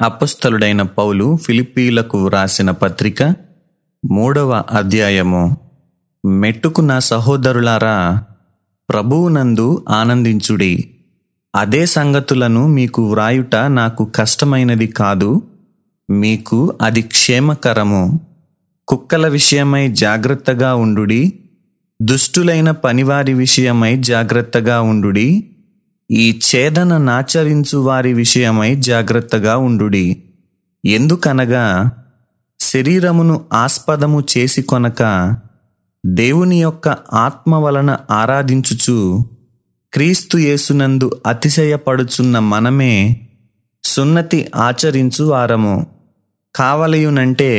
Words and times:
అపస్థలుడైన 0.00 0.82
పౌలు 0.82 1.36
ఫిలిప్పీలకు 1.36 2.24
వ్రాసిన 2.24 2.70
పత్రిక 2.70 3.34
మూడవ 4.10 4.62
అధ్యాయము. 4.70 5.56
మెట్టుకు 6.26 6.80
నా 6.80 6.98
సహోదరులారా 6.98 8.24
ప్రభువునందు 8.88 9.84
ఆనందించుడి. 9.88 10.90
అదే 11.54 11.86
సంగతులను 11.86 12.66
మీకు 12.66 13.10
వ్రాయుట 13.10 13.56
నాకు 13.56 14.04
కష్టమైనది 14.04 14.86
కాదు 14.86 15.42
మీకు 16.10 16.78
అది 16.82 17.02
క్షేమకరము. 17.02 18.20
కుక్కల 18.88 19.28
విషయమై 19.28 19.88
జాగ్రత్తగా 19.88 20.74
ఉండుడి 20.74 21.32
దుష్టులైన 22.02 22.70
పనివారి 22.70 23.34
విషయమై 23.34 23.96
జాగ్రత్తగా 23.96 24.80
ఉండుడి. 24.80 25.49
ఈ 26.10 26.40
ఛేదన 26.40 26.98
నాచరించు 26.98 27.78
వారి 27.78 28.12
విషయమై 28.12 28.74
జాగ్రత్తగా 28.74 29.56
ఉండుడి. 29.56 30.22
ఎందుకనగా 30.84 31.90
శరీరమును 32.60 33.44
ఆస్పదము 33.52 34.24
చేసి 34.38 34.62
కొనక 34.62 35.36
దేవుని 36.06 36.62
యొక్క 36.62 36.88
ఆత్మ 37.14 37.54
వలన 37.54 37.96
ఆరాధించుచు 38.10 39.24
క్రీస్తు 39.92 40.36
యేసునందు 40.36 41.10
అతిశయపడుచున్న 41.26 42.38
మనమే 42.38 43.20
సున్నతి 43.84 44.50
ఆచరించు 44.56 45.24
వారము. 45.24 45.86
కావలయునంటే 46.54 47.50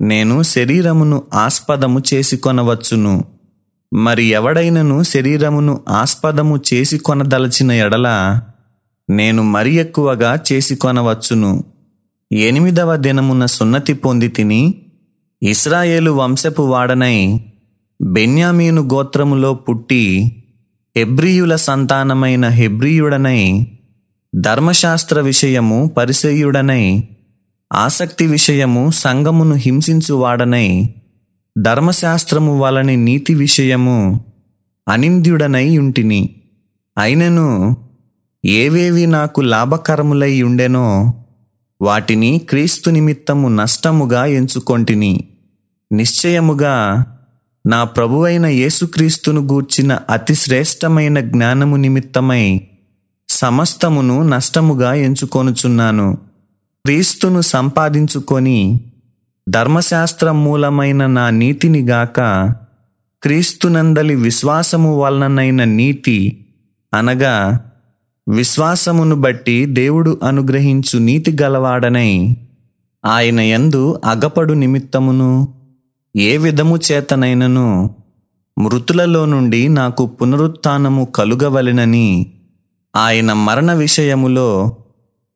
నేను 0.00 0.42
శరీరమును 0.42 1.22
ఆస్పదము 1.34 2.02
చేసి 2.14 2.36
కొనవచ్చును. 2.36 3.31
మరి 3.92 4.24
ఎవడైనను 4.26 5.02
శరీరమును 5.02 5.80
ఆస్పదము 5.88 6.60
చేసి 6.74 6.98
కొనదలచిన 6.98 7.72
ఎడల 7.72 8.08
నేను 9.10 9.42
మరి 9.42 9.74
ఎక్కువగా 9.74 10.38
చేసి 10.52 10.74
కొనవచ్చును. 10.76 11.64
ఎనిమిదవ 12.32 12.96
దినమున 12.96 13.46
సున్నతి 13.46 13.94
పొంది 13.94 14.28
తిని 14.28 14.74
ఇస్రాయేలు 15.42 16.10
వంశపు 16.10 16.62
వాడనై 16.62 17.40
బెన్యామీను 18.02 18.82
గోత్రములో 18.82 19.54
పుట్టి 19.54 20.04
హెబ్రియుల 20.96 21.56
సంతానమైన 21.56 22.48
హెబ్రియుడనై 22.48 23.66
ధర్మశాస్త్ర 24.34 25.20
విషయము 25.20 25.94
పరిసేయుడనై 25.96 27.08
ఆసక్తి 27.72 28.26
విషయము 28.26 28.90
సంగమును 28.90 29.54
హింసించువాడనై 29.54 30.94
ధర్మశాస్త్రము 31.58 32.58
వలని 32.58 32.96
నీతి 32.96 33.34
విషయము 33.34 34.24
అనింద్యుడనై 34.88 35.78
ఉంటిని. 35.78 36.34
అయినను 36.98 37.76
ఏవేవి 38.44 39.06
నాకు 39.06 39.40
లాభకరములై 39.40 40.42
ఉండెనో 40.42 41.14
వాటిని 41.82 42.38
క్రీస్తు 42.38 42.90
నిమిత్తము 42.90 43.48
నష్టముగా 43.48 44.24
ఎంచుకొంటిని. 44.24 45.24
నిశ్చయముగా 45.92 47.06
నా 47.66 47.84
ప్రభువైన 47.84 48.46
యేసుక్రీస్తును 48.46 49.40
గూర్చిన 49.40 49.98
అతి 50.10 50.34
శ్రేష్టమైన 50.34 51.20
జ్ఞానము 51.20 51.76
నిమిత్తమై 51.76 52.60
సమస్తమును 53.28 54.22
నష్టముగా 54.22 54.94
ఎంచుకొనుచున్నాను. 54.94 56.18
క్రీస్తును 56.84 57.40
సంపాదించుకొని 57.40 58.80
ధర్మశాస్త్రం 59.46 60.36
మూలమైన 60.44 61.06
నా 61.08 61.24
నీతిని 61.32 61.80
గాక 61.82 62.18
క్రీస్తునందలి 63.22 64.14
విశ్వాసము 64.16 64.90
వలననైన 64.98 65.64
నీతి 65.72 66.18
అనగా 66.92 67.34
విశ్వాసమును 68.26 69.16
బట్టి 69.16 69.56
దేవుడు 69.72 70.10
అనుగ్రహించు 70.22 70.96
నీతి 70.98 71.32
గలవాడనై 71.42 72.12
ఆయన 73.04 73.40
యందు 73.46 73.82
అగపడు 74.04 74.54
నిమిత్తమును 74.54 75.30
ఏ 76.14 76.30
విధము 76.36 76.76
చేతనైనను 76.86 77.68
మృతులలో 78.56 79.22
నుండి 79.24 79.62
నాకు 79.72 80.06
పునరుత్నము 80.16 81.04
కలుగవలెనని 81.14 82.08
ఆయన 82.94 83.32
మరణ 83.42 83.70
విషయములో 83.78 84.48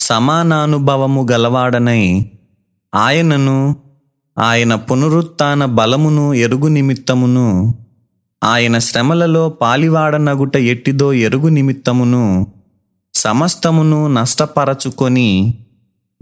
సమానానుభవము 0.00 1.22
గలవాడనై 1.32 2.02
ఆయనను 2.92 3.58
ఆయన 4.38 4.74
పునరుత్న 4.74 5.64
బలమును 5.64 6.34
ఎరుగు 6.34 6.68
నిమిత్తమును 6.68 7.74
ఆయన 8.44 8.78
శ్రమలలో 8.78 9.48
పాలివాడనగుట 9.48 10.56
ఎట్టిదో 10.56 11.12
ఎరుగు 11.12 11.48
నిమిత్తమును 11.48 12.46
సమస్తమును 13.14 14.08
నష్టపరచుకొని 14.08 15.54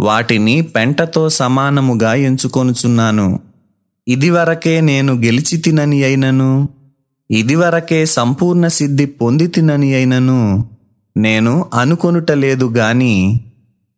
వాటిని 0.00 0.62
పెంటతో 0.62 1.28
సమానముగా 1.28 2.14
ఎంచుకొనుచున్నాను. 2.14 3.40
ఇదివరకే 4.08 4.80
నేను 4.80 5.12
గెలిచి 5.14 5.56
తినని 5.56 6.04
అయినను 6.04 6.68
ఇదివరకే 7.30 8.06
సంపూర్ణ 8.06 8.66
సిద్ధి 8.68 9.06
పొంది 9.06 9.46
తినని 9.46 9.94
అయినను 9.94 10.68
నేను 11.16 11.64
అనుకొనుటలేదు 11.74 12.66
గాని 12.68 13.40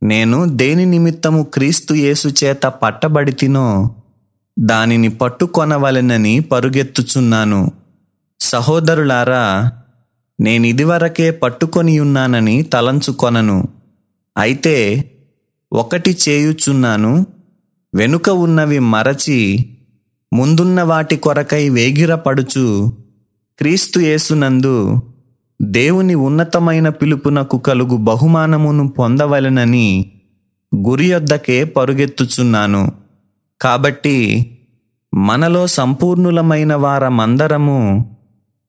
నేను 0.03 0.45
దేని 0.47 0.87
నిమిత్తము 0.87 1.43
క్రీస్తు 1.43 1.95
యేసు 1.95 2.29
చేత 2.45 2.63
పట్టబడి 2.67 3.33
తినో 3.33 3.95
దానిని 4.59 5.09
పట్టుకొనవలెనని 5.09 6.41
పరుగెత్తుచున్నాను. 6.41 7.71
సహోదరులారా 8.41 9.71
నేనిదివరకే 10.41 11.31
పట్టుకొని 11.31 12.01
ఉన్నానని 12.01 12.63
తలంచుకొనను. 12.63 13.69
అయితే 14.39 15.05
ఒకటి 15.73 16.17
చేయుచున్నాను 16.29 17.27
వెనుక 17.95 18.31
ఉన్నవి 18.31 18.79
మరచి 18.79 19.67
ముందున్న 20.33 20.83
వాటి 20.83 21.17
కొరకై 21.17 21.69
వేగిరపడుచు 21.69 22.93
క్రీస్తు 23.59 24.01
యేసునందు 24.01 25.01
దేవుని 25.63 26.15
ఉన్నతమైన 26.15 26.89
పిలుపునకు 26.89 27.59
కలుగు 27.59 27.97
బహుమానమును 27.97 28.89
పొందవలెనని 28.89 30.13
గురియొద్దకే 30.77 31.65
పరుగెత్తుచున్నాను. 31.65 33.02
కాబట్టి 33.63 34.47
మనలో 35.15 35.67
సంపూర్ణులమైన 35.67 36.75
వారమందరము 36.75 38.17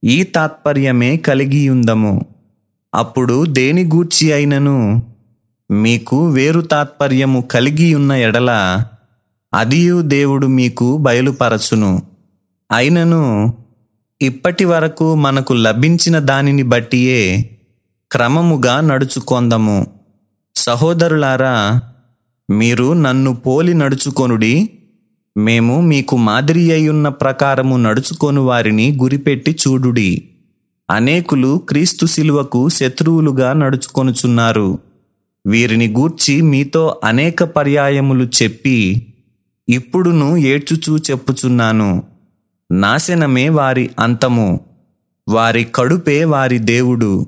ఈ 0.03 0.23
తాత్పర్యమే 0.23 1.17
కలిగియుందము. 1.17 2.25
అప్పుడు 2.95 3.45
దేని 3.45 3.85
గూర్చి 3.85 4.33
అయినను 4.33 5.03
మీకు 5.71 6.29
వేరు 6.29 6.61
తాత్పర్యము 6.61 7.41
కలిగియున్న 7.41 8.11
ఎడల 8.11 8.83
అదియు 9.53 10.01
దేవుడు 10.01 10.47
మీకు 10.47 10.97
బయలుపరచును. 10.97 12.03
అయినను 12.71 13.53
ఇప్పటి 14.21 14.65
వరకు 14.65 15.15
మనకు 15.15 15.53
లభించిన 15.53 16.19
దానిని 16.19 16.63
బట్టియే 16.63 17.49
క్రమముగా 18.11 18.81
నడుచుకొందము. 18.81 19.87
సహోదరులారా 20.55 21.81
మీరు 22.49 22.93
నన్ను 22.93 23.35
పోలి 23.35 23.73
నడుచుకొనుడి 23.73 24.69
మేము 25.37 25.81
మీకు 25.81 26.17
మాదిరి 26.17 26.71
అయ్యున్న 26.71 27.07
ప్రకారము 27.09 27.77
నడుచుకొని 27.77 28.39
వారిని 28.39 28.97
గురిపెట్టి 29.01 29.51
చూడుడి. 29.51 30.29
అనేకులు 30.91 31.57
క్రీస్తు 31.69 32.05
శిలువకు 32.05 32.69
శత్రువులుగా 32.69 33.53
నడుచుకొనుచున్నారు. 33.53 34.79
వీరిని 35.47 35.87
గూర్చి 35.87 36.41
మీతో 36.41 37.01
అనేక 37.03 37.43
పర్యాయములు 37.43 38.43
చెప్పి 38.43 39.07
ఇప్పుడును 39.69 40.37
ఏడ్చుచూ 40.37 40.97
చెప్పుచున్నాను. 40.97 42.03
నాశనమే 42.71 43.49
వారి 43.49 43.89
అంతము. 43.99 44.59
వారి 45.29 45.67
కడుపే 45.75 46.23
వారి 46.23 46.59
దేవుడు. 46.59 47.27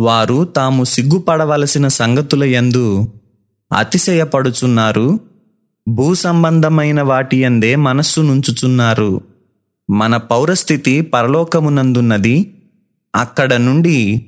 వారు 0.00 0.44
తాము 0.44 0.84
సిగ్గుపడవలసిన 0.84 1.88
సంగతుల 1.88 2.44
యందు 2.44 3.12
అతిశయపడుచున్నారు. 3.76 5.20
భూ 5.88 6.14
సంబంధమైన 6.14 7.02
వాటి 7.02 7.36
యందే 7.36 7.76
మనస్సు 7.76 8.20
నుంచుచున్నారు. 8.20 9.20
మన 9.90 10.16
పౌరస్థితి 10.16 11.00
పరలోకమునందున్నది. 11.00 12.54
అక్కడ 13.16 13.54
నుండి 13.54 14.26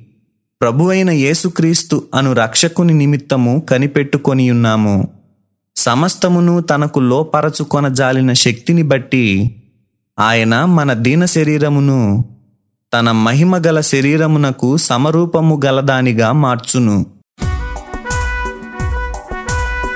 ప్రభువైన 0.61 1.09
యేసుక్రీస్తు 1.09 2.03
అను 2.15 2.33
రక్షకుని 2.33 2.93
నిమిత్తము 2.93 3.59
కనిపెట్టుకొని 3.69 4.51
ఉన్నాము. 4.51 5.07
సమస్తమును 5.75 6.59
తనకు 6.61 6.99
లోపరచుకొన 6.99 7.87
జాలిన 7.87 8.33
శక్తిని 8.33 8.81
బట్టి 8.81 9.55
ఆయన 10.19 10.65
మన 10.65 10.93
దీన 10.93 11.25
శరీరమును 11.25 12.25
తన 12.93 13.11
మహిమ 13.11 13.57
గల 13.57 13.81
శరీరమునకు 13.81 14.77
సమరూపము 14.77 15.61
గలదానిగా 15.65 16.31
మార్చును. 16.31 17.20